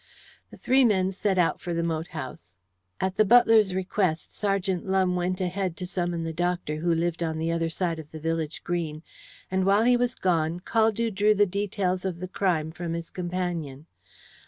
[0.49, 2.55] The three men set out for the moat house.
[2.99, 7.37] At the butler's request Sergeant Lumbe went ahead to summon the doctor, who lived on
[7.37, 9.03] the other side of the village green,
[9.51, 13.85] and while he was gone Caldew drew the details of the crime from his companion.